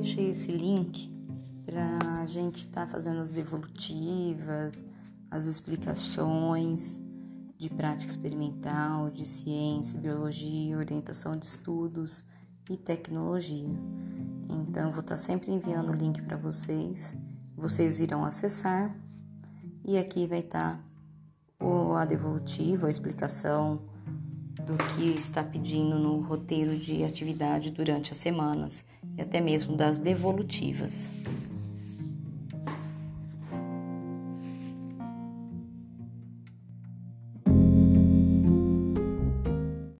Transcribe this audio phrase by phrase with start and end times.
[0.00, 1.12] deixei esse link
[1.66, 4.84] para a gente estar tá fazendo as devolutivas,
[5.30, 6.98] as explicações
[7.58, 12.24] de prática experimental, de ciência, biologia, orientação de estudos
[12.70, 13.78] e tecnologia.
[14.48, 17.14] Então, vou estar tá sempre enviando o link para vocês.
[17.54, 18.96] Vocês irão acessar
[19.84, 20.84] e aqui vai estar tá
[21.98, 23.82] a devolutiva, a explicação
[24.70, 28.84] do que está pedindo no roteiro de atividade durante as semanas
[29.16, 31.10] e até mesmo das devolutivas.